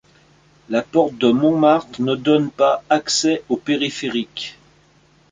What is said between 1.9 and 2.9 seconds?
ne donne pas